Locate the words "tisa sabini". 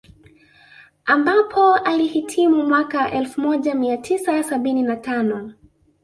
3.97-4.83